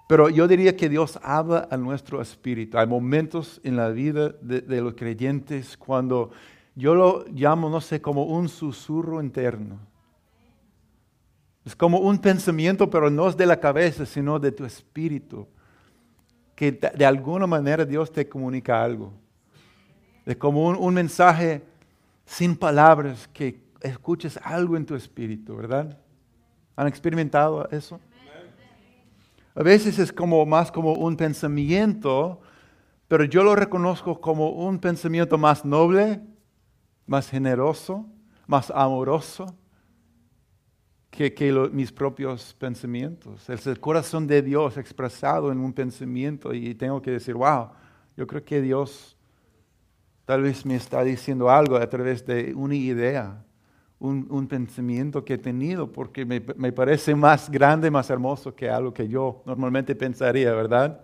[0.07, 2.77] Pero yo diría que Dios habla a nuestro espíritu.
[2.77, 6.31] Hay momentos en la vida de, los creyentes cuando
[6.75, 9.77] yo lo llamo, no sé, como un susurro interno.
[11.65, 15.45] Es como un pensamiento, pero no es de la cabeza, sino de tu espíritu.
[16.55, 19.11] Que de alguna manera Dios te comunica algo.
[20.25, 21.61] Es como un, un mensaje
[22.25, 25.97] sin palabras, que escuches algo en tu espíritu, ¿verdad?
[26.77, 27.99] ¿Han experimentado eso?
[29.57, 32.39] A veces es como más como un pensamiento,
[33.07, 36.21] pero yo lo reconozco como un pensamiento más noble,
[37.07, 38.05] más generoso,
[38.45, 39.57] más amoroso
[41.09, 41.33] que,
[41.71, 43.49] mis propios pensamientos.
[43.49, 47.69] Es el corazón de Dios expresado en un pensamiento y tengo que decir, wow,
[48.15, 49.17] yo creo que Dios
[50.25, 53.43] tal vez me está diciendo algo a través de una idea
[53.99, 56.39] un, pensamiento que he tenido porque me,
[56.71, 61.01] parece más grande, más hermoso que algo que yo normalmente pensaría, ¿verdad?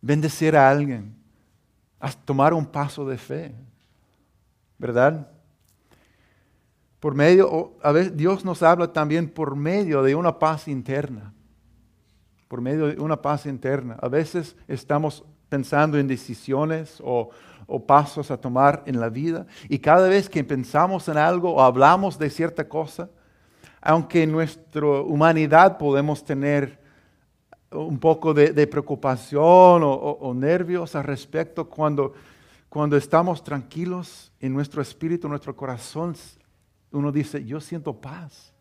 [0.00, 1.14] Bendecir a alguien,
[2.24, 3.54] tomar un paso de fe,
[4.78, 5.28] ¿verdad?
[7.00, 11.34] Por medio, a veces Dios nos habla también por medio de una paz interna,
[12.48, 13.96] por medio de una paz interna.
[14.00, 17.30] A veces estamos pensando en decisiones o,
[17.86, 19.46] pasos a tomar en la vida.
[19.68, 23.08] Y cada vez que pensamos en algo o hablamos de cierta cosa,
[23.80, 26.80] aunque en nuestra humanidad podemos tener
[27.70, 32.14] un poco de, preocupación o, nervios al respecto, cuando,
[32.68, 36.16] cuando estamos tranquilos en nuestro espíritu, en nuestro corazón,
[36.90, 38.52] uno dice, yo siento paz.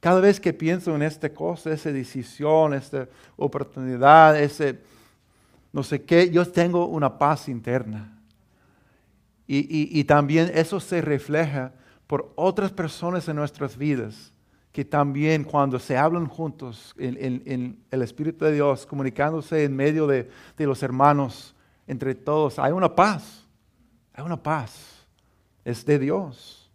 [0.00, 4.80] Cada vez que pienso en esta cosa, esa decisión, esta oportunidad, ese
[5.72, 8.18] no sé qué, yo tengo una paz interna.
[9.46, 11.72] Y, también eso se refleja
[12.06, 14.32] por otras personas en nuestras vidas,
[14.70, 20.30] que también cuando se hablan juntos en, el Espíritu de Dios, comunicándose en medio de,
[20.56, 21.54] de los hermanos,
[21.86, 23.46] entre todos, hay una paz,
[24.14, 25.06] hay una paz,
[25.64, 26.70] es de Dios.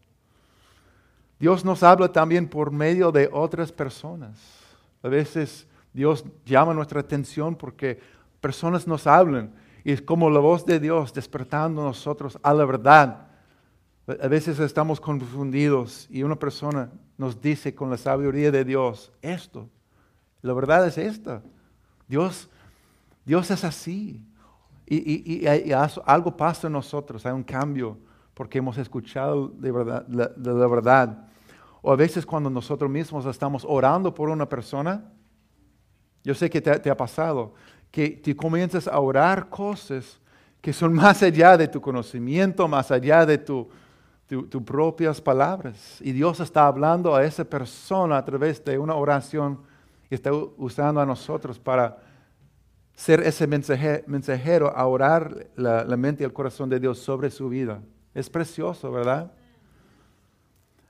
[1.39, 4.38] Dios nos habla también por medio de otras personas.
[5.01, 7.99] A veces Dios llama nuestra atención porque
[8.39, 12.65] personas nos hablan y es como la voz de Dios despertando a nosotros a la
[12.65, 13.28] verdad.
[14.21, 19.69] A veces estamos confundidos y una persona nos dice con la sabiduría de Dios esto.
[20.41, 21.41] La verdad es esta.
[22.08, 22.50] Dios,
[23.26, 24.23] Dios es así.
[24.86, 25.45] Y,
[26.06, 27.97] algo pasa en nosotros, hay un cambio
[28.34, 31.28] porque hemos escuchado de, verdad, la, verdad.
[31.82, 35.12] O a veces cuando nosotros mismos estamos orando por una persona,
[36.23, 37.54] yo sé que te ha pasado,
[37.97, 40.19] que te comienzas a orar cosas
[40.62, 43.65] que son más allá de tu conocimiento, más allá de tus
[44.27, 45.99] tu, propias palabras.
[46.01, 49.62] Y Dios está hablando a esa persona a través de una oración
[50.12, 51.97] y está usando a nosotros para
[52.93, 57.49] ser ese mensajero, a orar la, la mente y el corazón de Dios sobre su
[57.49, 57.81] vida.
[58.13, 59.31] Es precioso, ¿verdad?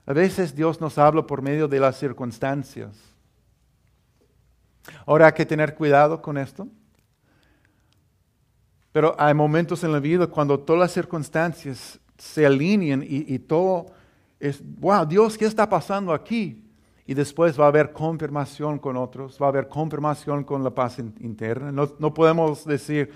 [0.04, 2.94] A veces Dios nos habla por medio de las circunstancias.
[5.06, 6.68] Ahora hay que tener cuidado con esto.
[8.98, 13.86] Pero hay momentos en la vida cuando todas las circunstancias se alinean y, todo
[14.40, 16.64] es, wow, Dios, ¿qué está pasando aquí?
[17.06, 20.98] Y después va a haber confirmación con otros, va a haber confirmación con la paz
[20.98, 21.70] interna.
[21.70, 23.12] No, podemos decir,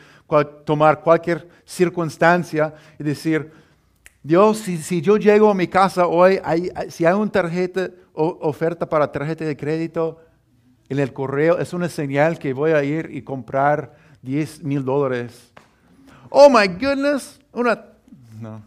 [0.64, 3.50] tomar cualquier circunstancia y decir,
[4.22, 6.40] Dios, si, yo llego a mi casa hoy,
[6.90, 10.20] si hay una tarjeta, oferta para tarjeta de crédito
[10.88, 15.51] en el correo, es una señal que voy a ir y comprar 10 mil dólares
[16.32, 17.84] oh my goodness, una...
[18.40, 18.62] No.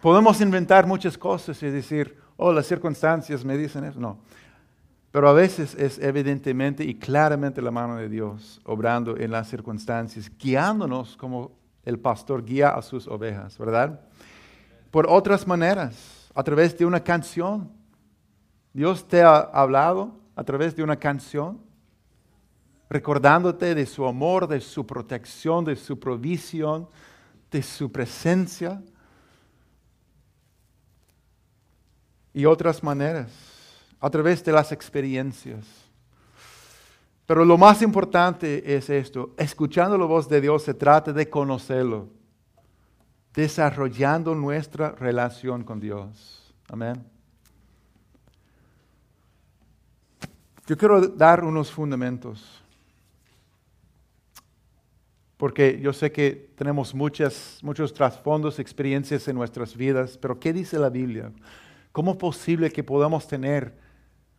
[0.00, 4.00] Podemos inventar muchas cosas y decir, oh, las circunstancias me dicen eso.
[4.00, 4.18] No.
[5.10, 10.30] Pero a veces es evidentemente y claramente la mano de Dios obrando en las circunstancias,
[10.38, 11.50] guiándonos como
[11.84, 14.00] el pastor guía a sus ovejas, ¿verdad?
[14.90, 17.70] Por otras maneras, a través de una canción.
[18.72, 21.58] Dios te ha hablado a través de una canción
[22.90, 26.88] recordándote de su amor, de su protección, de su provisión,
[27.50, 28.82] de su presencia
[32.34, 33.30] y otras maneras,
[34.00, 35.64] a través de las experiencias.
[37.26, 42.08] Pero lo más importante es esto, escuchando la voz de Dios se trata de conocerlo,
[43.32, 46.52] desarrollando nuestra relación con Dios.
[46.68, 47.04] Amén.
[50.66, 52.59] Yo quiero dar unos fundamentos,
[55.40, 60.78] porque yo sé que tenemos muchas, muchos trasfondos, experiencias en nuestras vidas, pero ¿qué dice
[60.78, 61.32] la Biblia?
[61.92, 63.72] ¿Cómo es posible que podamos tener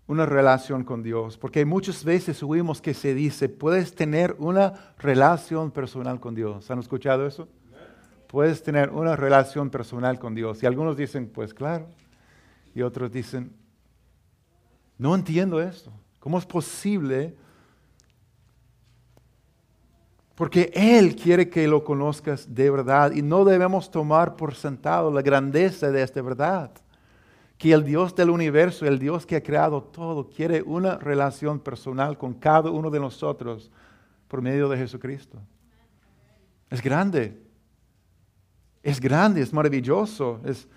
[0.06, 5.72] una relación con Dios, porque muchas veces oímos que se dice, puedes tener una relación
[5.72, 6.70] personal con Dios.
[6.70, 7.48] ¿Han escuchado eso?
[8.28, 10.62] Puedes tener una relación personal con Dios.
[10.62, 11.88] Y algunos dicen, pues claro.
[12.76, 13.56] Y otros dicen,
[15.00, 15.92] no entiendo esto.
[16.20, 17.36] ¿Cómo es posible?
[20.42, 25.22] Porque Él quiere que lo conozcas de verdad y no debemos tomar por sentado la
[25.22, 26.72] grandeza de esta verdad
[27.60, 32.18] que el Dios del universo, el Dios que ha creado todo, quiere una relación personal
[32.18, 33.70] con cada uno de nosotros
[34.28, 35.38] por medio de Jesucristo.
[36.72, 37.40] Es grande.
[38.82, 40.68] Es grande, es maravilloso, es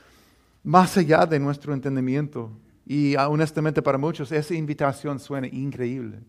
[0.62, 2.50] más allá de nuestro entendimiento.
[2.84, 6.20] Y honestamente para muchos esa invitación suena increíble.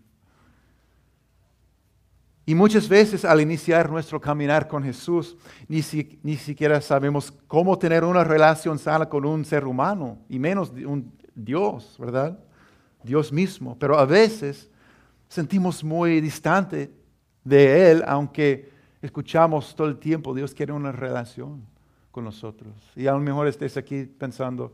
[2.47, 5.36] Y muchas veces al iniciar nuestro caminar con Jesús,
[5.67, 5.81] ni,
[6.21, 11.12] ni, siquiera sabemos cómo tener una relación sana con un ser humano, y menos un
[11.34, 12.38] Dios, ¿verdad?
[13.03, 13.75] Dios mismo.
[13.79, 14.69] Pero a veces
[15.27, 16.91] sentimos muy distante
[17.43, 18.69] de Él, aunque
[19.01, 21.65] escuchamos todo el tiempo, Dios quiere una relación
[22.12, 22.73] con nosotros.
[22.95, 24.71] Y a lo mejor estés aquí pensando,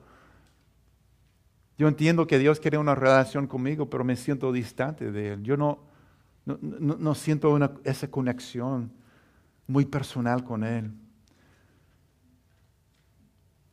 [1.78, 5.44] yo entiendo que Dios quiere una relación conmigo, pero me siento distante de Él.
[5.44, 5.91] Yo no
[6.62, 8.92] no, siento esa conexión
[9.68, 10.92] muy personal con Él.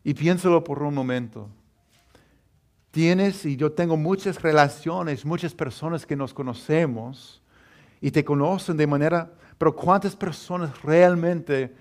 [0.05, 1.49] Y piénsalo por un momento.
[2.91, 7.43] Tienes y yo tengo muchas relaciones, muchas personas que nos conocemos
[8.01, 11.75] y te conocen de manera, pero ¿cuántas personas realmente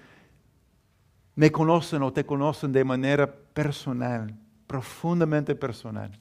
[1.35, 6.11] me conocen o te conocen de manera personal, profundamente personal?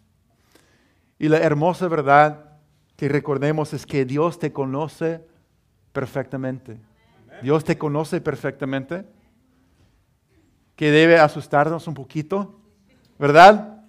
[1.19, 2.56] Y la hermosa verdad
[2.97, 5.21] que recordemos es que Dios te conoce
[5.93, 6.79] perfectamente.
[7.43, 9.05] Dios te conoce perfectamente.
[10.75, 12.59] Que debe asustarnos un poquito,
[13.19, 13.85] ¿verdad?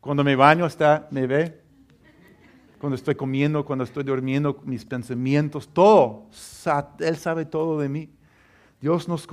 [0.00, 1.60] Cuando me baño está, me ve.
[2.78, 6.26] Cuando estoy comiendo, cuando estoy durmiendo, mis pensamientos, todo.
[7.00, 8.10] Él sabe todo de mí.
[8.80, 9.26] Dios nos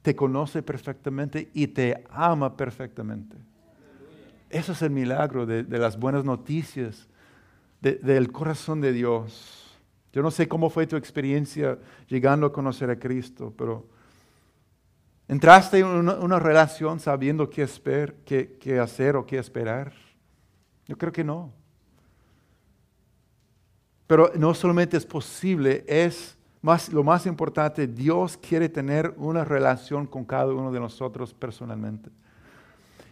[0.00, 3.36] te conoce perfectamente y te ama perfectamente.
[4.48, 7.06] Eso es el milagro de, de las buenas noticias
[7.80, 9.78] del corazón de Dios.
[10.12, 13.86] Yo no sé cómo fue tu experiencia llegando a conocer a Cristo, pero
[15.28, 17.68] ¿entraste en una, relación sabiendo qué,
[18.58, 19.92] qué, hacer o qué esperar?
[20.86, 21.52] Yo creo que no.
[24.06, 30.06] Pero no solamente es posible, es más, lo más importante, Dios quiere tener una relación
[30.06, 32.10] con cada uno de nosotros personalmente.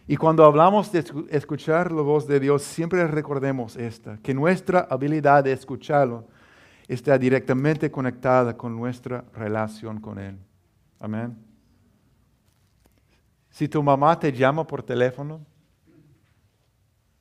[0.07, 5.43] Y cuando hablamos de escuchar la voz de Dios, siempre recordemos esta, que nuestra habilidad
[5.43, 6.25] de escucharlo
[6.87, 10.37] está directamente conectada con nuestra relación con Él.
[10.99, 11.37] Amén.
[13.49, 15.45] Si tu mamá te llama por teléfono,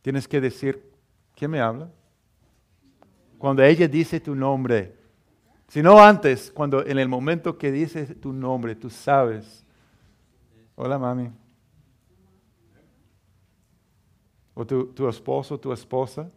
[0.01, 0.81] tienes que decir,
[1.35, 1.90] ¿quién me habla?
[3.37, 4.94] Cuando ella dice tu nombre,
[5.66, 9.64] si no antes, cuando en el momento que dice tu nombre, tú sabes,
[10.77, 11.33] hola mami.
[14.59, 16.31] O tu, tu esposo, tu esposa,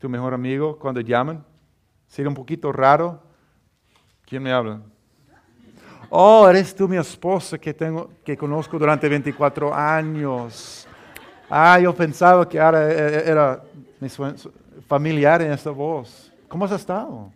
[0.00, 1.44] tu mejor amigo, cuando llaman,
[2.08, 3.22] sería un poquito raro.
[4.26, 4.80] ¿Quién me habla?
[6.10, 10.88] Oh, eres tú mi esposa que, tengo, que conozco durante 24 años.
[11.48, 13.62] Ah, yo pensaba que ahora e, e, era
[14.00, 14.08] mi
[14.88, 16.32] familiar en esta voz.
[16.48, 17.32] ¿Cómo has estado?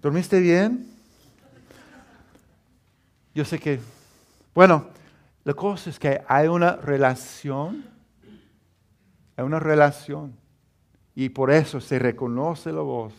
[0.00, 0.90] ¿Dormiste bien?
[3.34, 3.80] Yo sé que,
[4.54, 4.86] bueno,
[5.44, 7.99] la cosa es que hay una relación
[9.40, 10.36] hay una relación.
[11.14, 13.14] Y por eso se reconoce la voz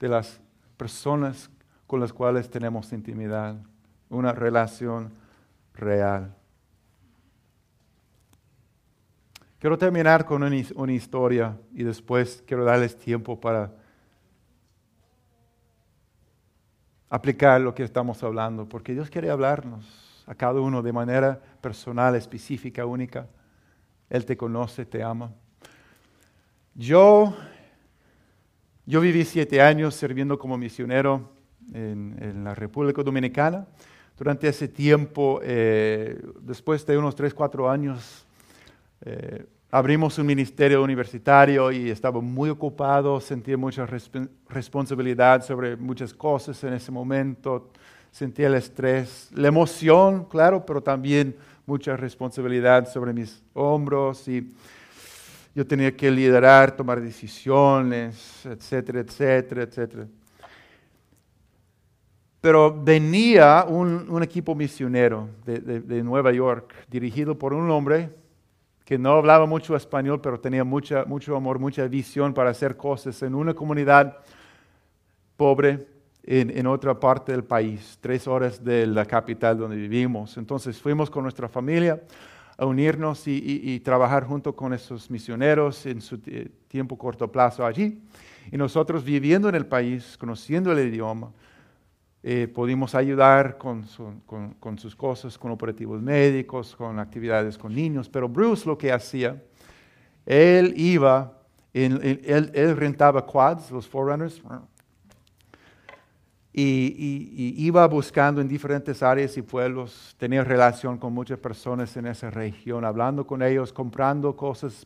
[0.00, 0.40] de las
[0.76, 1.50] personas
[1.86, 3.56] con las cuales tenemos intimidad.
[4.10, 5.12] Una relación
[5.74, 6.34] real.
[9.60, 13.72] Quiero terminar con una, una, historia y después quiero darles tiempo para
[17.08, 22.16] aplicar lo que estamos hablando, porque Dios quiere hablarnos a cada uno de manera personal,
[22.16, 23.28] específica, única.
[24.10, 25.32] Él te conoce, te ama.
[26.74, 27.34] Yo,
[28.86, 31.28] yo viví siete años sirviendo como misionero
[31.74, 33.66] en, la República Dominicana.
[34.16, 38.24] Durante ese tiempo, eh, después de unos tres, cuatro años,
[39.02, 43.86] eh, abrimos un ministerio universitario y estaba muy ocupado, sentía mucha
[44.48, 47.70] responsabilidad sobre muchas cosas en ese momento,
[48.10, 54.54] sentía el estrés, la emoción, claro, pero también mucha responsabilidad sobre mis hombros y
[55.54, 60.06] yo tenía que liderar, tomar decisiones, etcétera, etcétera, etcétera.
[62.40, 68.10] Pero venía un, equipo misionero de Nueva York, dirigido por un hombre
[68.84, 73.22] que no hablaba mucho español, pero tenía mucha, mucho amor, mucha visión para hacer cosas
[73.22, 74.18] en una comunidad
[75.36, 75.86] pobre
[76.24, 80.36] en, otra parte del país, tres horas de la capital donde vivimos.
[80.36, 82.00] Entonces fuimos con nuestra familia
[82.62, 86.18] a unirnos y, trabajar junto con esos misioneros en su
[86.68, 88.00] tiempo corto plazo allí.
[88.52, 91.32] Y nosotros viviendo en el país, conociendo el idioma,
[92.22, 93.84] eh, pudimos ayudar con,
[94.78, 99.42] sus cosas, con operativos médicos, con actividades con niños, pero Bruce lo que hacía,
[100.24, 101.40] él iba,
[101.72, 104.40] él, rentaba quads, los Forerunners,
[106.52, 112.30] y, iba buscando en diferentes áreas y pueblos, tenía relación con muchas personas en esa
[112.30, 114.84] región, hablando con ellos, comprando cosas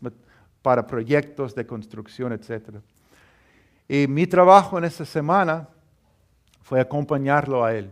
[0.62, 2.76] para proyectos de construcción, etc.
[3.88, 5.68] Y mi trabajo en esa semana
[6.62, 7.90] fue acompañarlo a Él.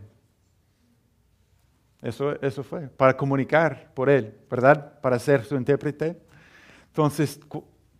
[2.01, 4.99] Eso, eso fue, para comunicar por Él, ¿verdad?
[5.01, 6.21] Para ser su intérprete.
[6.87, 7.39] Entonces,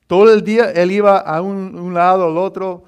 [0.07, 2.84] todo el día Él iba a un, lado al otro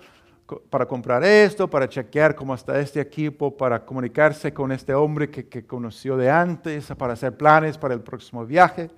[0.69, 5.47] para comprar esto, para chequear cómo está este equipo, para comunicarse con este hombre que,
[5.47, 8.89] que conoció de antes, para hacer planes para el próximo viaje.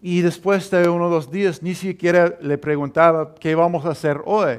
[0.00, 4.20] Y después de uno o dos días, ni siquiera le preguntaba qué vamos a hacer
[4.24, 4.58] hoy.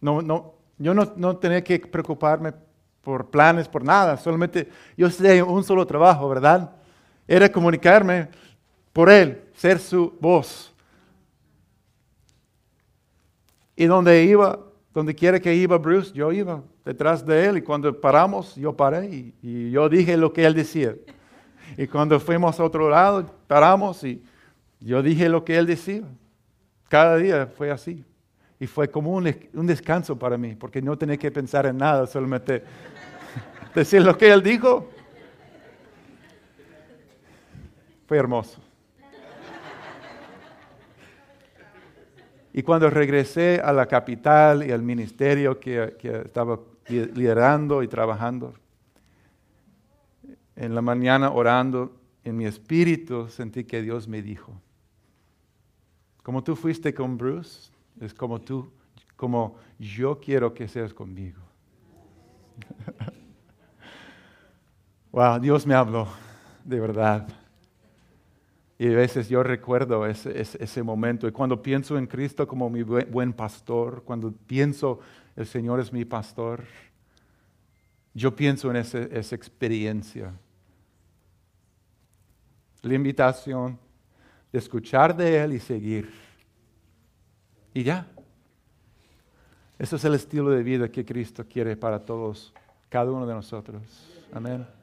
[0.00, 2.52] No, no, yo no, tenía que preocuparme
[3.00, 6.72] por planes, por nada, solamente yo tenía un solo trabajo, ¿verdad?
[7.28, 8.28] Era comunicarme
[8.92, 10.74] por Él, ser su voz.
[13.76, 14.58] Y donde iba,
[14.92, 17.58] donde quiera que iba Bruce, yo iba detrás de Él.
[17.58, 20.94] Y cuando paramos, yo paré y, y yo dije lo que Él decía.
[21.76, 24.22] Y cuando fuimos a otro lado, paramos y
[24.80, 26.02] yo dije lo que Él decía.
[26.88, 28.04] Cada día fue así.
[28.62, 29.24] Y fue como un,
[29.66, 32.62] descanso para mí, porque no tenía que pensar en nada, solamente
[33.74, 34.88] decir lo que él dijo.
[38.06, 38.60] Fue hermoso.
[42.52, 48.54] Y cuando regresé a la capital y al ministerio que, estaba liderando y trabajando,
[50.54, 54.52] en la mañana orando, en mi espíritu sentí que Dios me dijo,
[56.22, 58.70] como tú fuiste con Bruce, es como tú,
[59.16, 61.40] como yo quiero que seas conmigo.
[65.10, 66.06] wow, Dios me habló,
[66.64, 67.41] de verdad.
[68.82, 71.28] Y a veces yo recuerdo ese, ese, momento.
[71.28, 74.98] Y cuando pienso en Cristo como mi buen pastor, cuando pienso
[75.36, 76.64] el Señor es mi pastor,
[78.12, 80.32] yo pienso en esa experiencia.
[82.80, 83.78] La invitación
[84.50, 86.12] de escuchar de Él y seguir.
[87.72, 88.08] Y ya.
[89.78, 92.52] Ese es el estilo de vida que Cristo quiere para todos,
[92.88, 93.80] cada uno de nosotros.
[94.32, 94.81] Amén.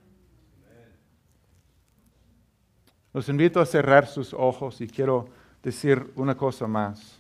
[3.13, 5.27] Los invito a cerrar sus ojos y quiero
[5.63, 7.19] decir una cosa más.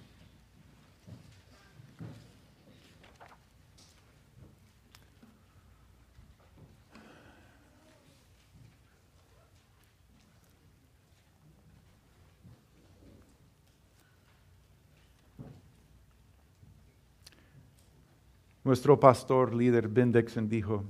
[18.63, 20.11] Nuestro pastor líder Ben
[20.47, 20.83] dijo,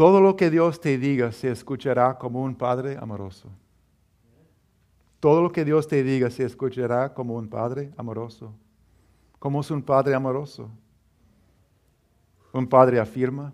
[0.00, 3.50] todo lo que Dios te diga se escuchará como un padre amoroso.
[5.20, 8.54] Todo lo que Dios te diga se escuchará como un padre amoroso.
[9.38, 10.70] ¿Cómo es un padre amoroso?
[12.50, 13.52] Un padre afirma.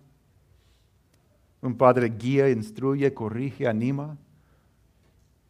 [1.61, 4.17] Un padre guía, instruye, corrige, anima.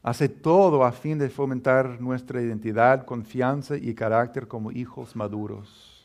[0.03, 5.96] Hace todo a fin de fomentar nuestra identidad, confianza y carácter como hijos maduros.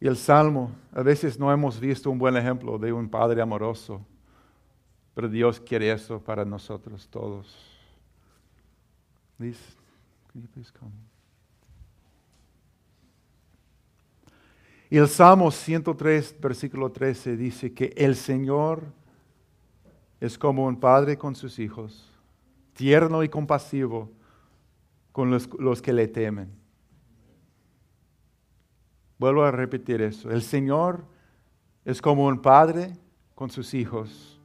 [0.00, 4.04] Y el Salmo, a veces no hemos visto un buen ejemplo de un Padre amoroso,
[5.14, 7.74] pero Dios quiere eso para nosotros todos.
[14.90, 18.84] Y el Salmo 103, versículo 13 dice que el Señor
[20.20, 22.10] es como un padre con sus hijos,
[22.74, 24.10] tierno y compasivo
[25.12, 26.50] con los, que le temen.
[29.24, 30.30] Vuelvo a repetir eso.
[30.30, 31.02] El Señor
[31.86, 32.92] es como un padre
[33.34, 34.38] con sus hijos,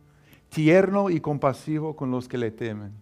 [0.48, 2.94] tierno y compasivo con los que le temen.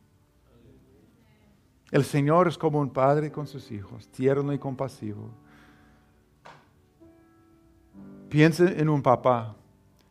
[1.91, 5.29] El Señor es como un padre con sus hijos, tierno y compasivo.
[8.27, 9.55] Piensa en un papá.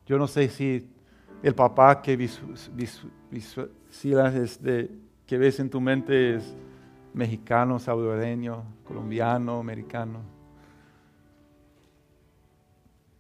[0.07, 0.89] Yo no sé si
[1.43, 2.17] el papá que,
[5.27, 6.57] que ves en tu mente es
[7.13, 10.36] mexicano, salvadoreño, colombiano, americano,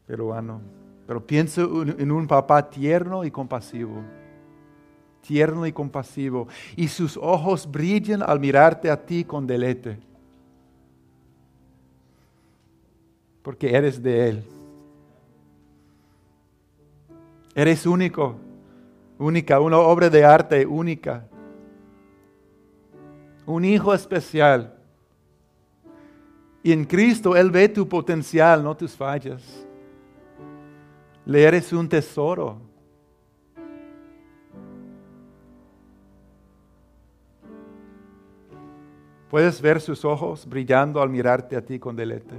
[0.06, 0.60] peruano.
[1.06, 4.02] Pero piensa en un papá tierno y compasivo.
[5.20, 6.48] Tierno y compasivo.
[6.76, 9.98] Y sus ojos brillan al mirarte a ti con deleite.
[13.42, 14.44] Porque eres de Él.
[17.54, 18.36] Eres único,
[19.18, 21.24] única, una obra de arte única.
[23.46, 24.74] Un hijo especial.
[26.62, 29.65] Y en Cristo Él ve tu potencial, no tus fallas.
[31.26, 32.60] Le eres un tesoro.
[39.28, 42.36] Puedes ver sus ojos brillando al mirarte a ti con deleite.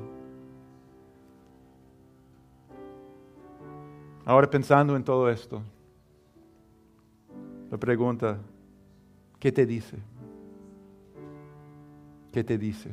[4.26, 5.62] Ahora pensando en todo esto,
[7.70, 8.40] la pregunta,
[9.40, 9.98] ¿qué te dice?
[12.32, 12.92] ¿Qué te dice?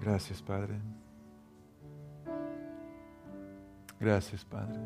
[0.00, 0.74] Gracias, Padre.
[4.00, 4.78] Gracias, Padre.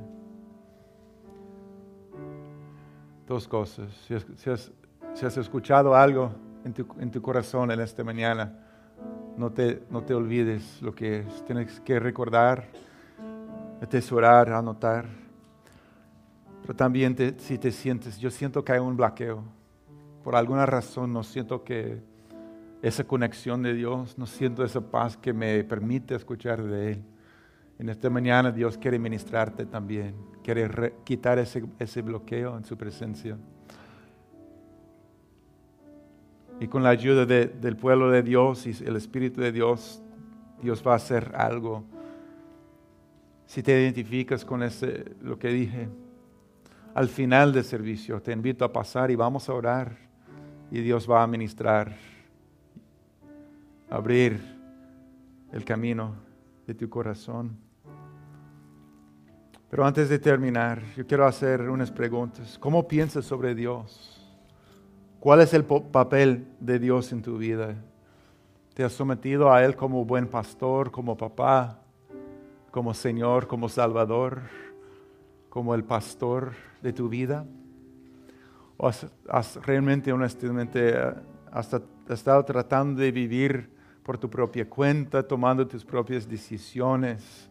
[3.27, 3.91] Dos cosas.
[4.07, 4.51] Si
[5.25, 6.33] has, escuchado algo
[6.65, 8.59] en tu, en tu, corazón en esta mañana,
[9.37, 11.45] no te, no te olvides lo que es.
[11.45, 12.65] Tienes que recordar,
[13.83, 15.07] atesorar, anotar.
[16.63, 19.43] Pero también si te sientes, yo siento que hay un bloqueo.
[20.25, 22.01] Por alguna razón no siento que
[22.83, 27.05] esa conexión de Dios, no siento esa paz que me permite escuchar de Él.
[27.79, 33.39] En esta mañana Dios quiere ministrarte también, quiere quitar ese, ese bloqueo en su presencia.
[36.59, 40.03] Y con la ayuda del pueblo de Dios y el Espíritu de Dios,
[40.61, 41.85] Dios va a hacer algo.
[43.47, 45.89] Si te identificas con ese, lo que dije,
[46.95, 49.97] al final del servicio te invito a pasar y vamos a orar
[50.71, 52.12] y Dios va a ministrar
[53.93, 54.41] abrir
[55.53, 56.15] el camino
[56.67, 57.59] de tu corazón.
[59.69, 62.57] Pero antes de terminar, yo quiero hacer unas preguntas.
[62.59, 64.27] ¿Cómo piensas sobre Dios?
[65.21, 67.77] ¿Cuál es el papel de Dios en tu vida?
[68.73, 71.79] ¿Te has sometido a Él como buen pastor, como papá,
[72.71, 74.41] como Señor, como Salvador,
[75.51, 77.45] como el pastor de tu vida?
[78.79, 80.95] ¿O has, realmente, honestamente,
[81.51, 81.79] has
[82.09, 87.49] estado tratando de vivir por tu propia cuenta, tomando tus propias decisiones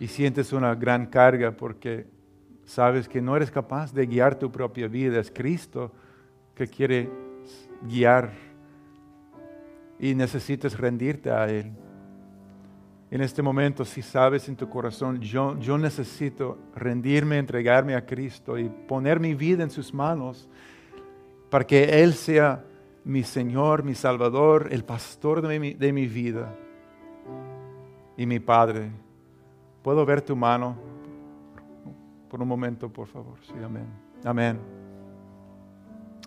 [0.00, 2.06] y sientes una gran carga porque
[2.64, 5.20] sabes que no eres capaz de guiar tu propia vida.
[5.20, 5.92] Es Cristo
[6.54, 7.10] que quiere
[7.82, 8.32] guiar
[9.98, 11.72] y necesitas rendirte a Él.
[13.10, 18.58] En este momento, si sabes en tu corazón, yo, yo necesito rendirme, entregarme a Cristo
[18.58, 20.48] y poner mi vida en sus manos
[21.48, 22.64] para que Él sea
[23.06, 26.52] mi Señor, mi Salvador, el pastor de mi, de mi vida
[28.16, 28.90] y mi Padre.
[29.80, 30.76] ¿Puedo ver tu mano?
[32.28, 33.38] Por un momento, por favor.
[33.42, 33.86] Sí, amén.
[34.24, 34.58] Amén.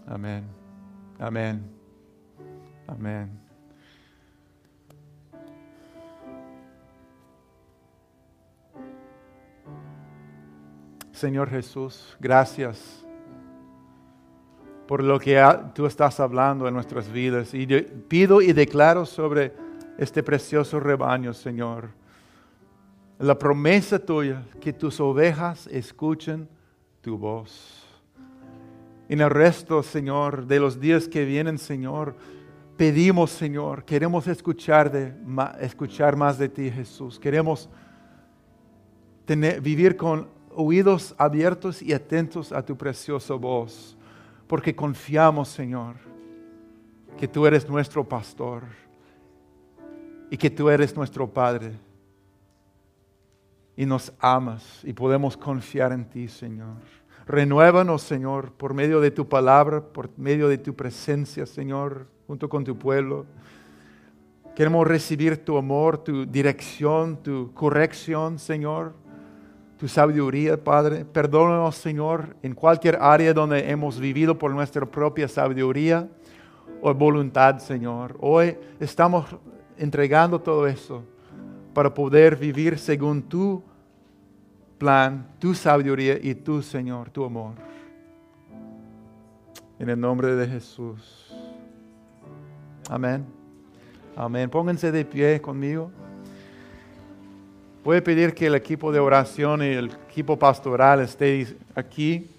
[0.07, 0.45] Amén.
[1.19, 1.69] Amén.
[2.87, 3.29] Amén.
[11.11, 13.05] Señor Jesús, gracias
[14.89, 15.39] por lo que
[15.75, 17.53] tú estás hablando en nuestras vidas.
[17.53, 17.67] Y
[18.07, 19.53] pido y declaro sobre
[19.99, 21.89] este precioso rebaño, Señor,
[23.19, 26.49] la promesa tuya que tus ovejas escuchen
[27.01, 27.85] tu voz.
[29.07, 32.15] En el resto, Señor, de los días que vienen, Señor,
[32.75, 35.13] pedimos, Señor, queremos escuchar, de,
[35.59, 37.19] escuchar más de ti, Jesús.
[37.19, 37.69] Queremos
[39.61, 43.95] vivir con oídos abiertos y atentos a tu preciosa voz
[44.49, 45.97] porque confiamos, Señor,
[47.19, 48.63] que tú eres nuestro pastor
[50.31, 51.73] y que tú eres nuestro Padre.
[53.77, 56.77] Y nos amas y podemos confiar en ti, Señor.
[57.27, 62.63] Renuévanos, Señor, por medio de tu palabra, por medio de tu presencia, Señor, junto con
[62.63, 63.27] tu pueblo.
[64.55, 68.95] Queremos recibir tu amor, tu dirección, tu corrección, Señor,
[69.79, 71.05] tu sabiduría, Padre.
[71.05, 76.05] Perdónanos, Señor, en cualquier área donde hemos vivido por nuestra propia sabiduría
[76.81, 78.17] o voluntad, Señor.
[78.19, 79.25] Hoy estamos
[79.77, 81.01] entregando todo eso
[81.73, 83.63] para poder vivir según tu
[84.77, 87.53] plan, tu sabiduría y tu Señor, tu amor.
[89.79, 91.33] En el nombre de Jesús.
[92.89, 93.25] Amén.
[94.13, 94.49] Amén.
[94.49, 95.89] Pónganse de pie conmigo.
[97.83, 102.29] Voy a pedir que el equipo de oración y el equipo pastoral esté aquí.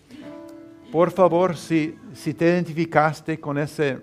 [0.93, 4.01] Por favor, si, si te identificaste con ese,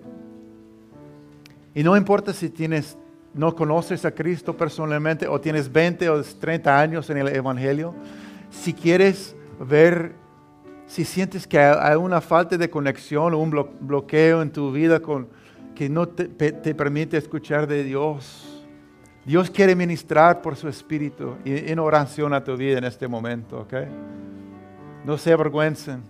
[1.76, 2.98] y no importa si tienes,
[3.34, 7.94] no conoces a Cristo personalmente o tienes 20 o 30 años en el Evangelio,
[8.50, 10.14] si quieres ver,
[10.88, 15.28] si sientes que hay una falta de conexión o un bloqueo en tu vida con,
[15.76, 16.28] que no te,
[16.74, 18.47] permite escuchar de Dios,
[19.28, 23.74] Dios quiere ministrar por su espíritu en oración a tu vida en este momento, ¿ok?
[25.04, 26.02] No se avergüencen.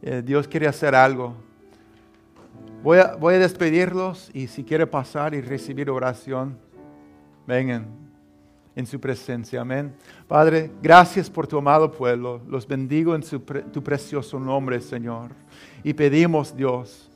[0.00, 1.34] Eh, Dios quiere hacer algo.
[2.82, 6.56] Voy a, voy a despedirlos y si quiere pasar y recibir oración,
[7.46, 7.84] vengan
[8.74, 9.60] en su presencia.
[9.60, 9.94] Amén.
[10.26, 12.40] Padre, gracias por tu amado pueblo.
[12.48, 15.32] Los bendigo en tu precioso nombre, Señor.
[15.84, 17.10] Y pedimos, Dios,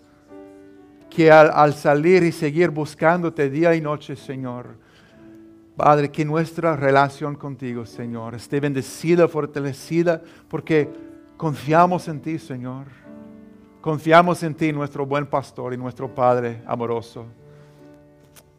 [1.08, 4.89] que al, salir y seguir buscándote día y noche, Señor,
[5.80, 10.90] Padre, que nuestra relación contigo, Señor, esté bendecida, fortalecida, porque
[11.38, 12.84] confiamos en ti, Señor.
[13.80, 17.24] Confiamos en ti, nuestro buen pastor y nuestro Padre amoroso.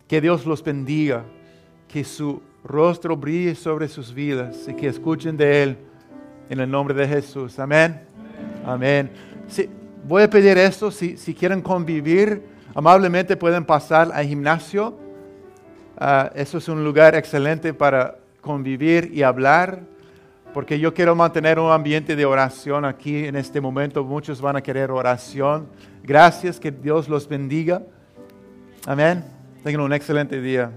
[0.08, 1.24] Que Dios los bendiga,
[1.88, 5.78] que su rostro brille sobre sus vidas y que escuchen de Él
[6.50, 7.60] en el nombre de Jesús.
[7.60, 8.02] Amén.
[8.66, 9.12] Amén.
[10.08, 12.42] voy a pedir esto, si, quieren convivir,
[12.74, 15.11] amablemente pueden pasar al gimnasio.
[16.04, 19.82] Ah, eso es un lugar excelente para convivir y hablar,
[20.52, 24.04] porque yo quiero mantener un ambiente de oración aquí en este momento.
[24.04, 25.68] Muchos van a querer oración.
[26.02, 27.84] Gracias, que Dios los bendiga.
[28.88, 29.24] Amén.
[29.64, 30.72] Tengan un excelente día.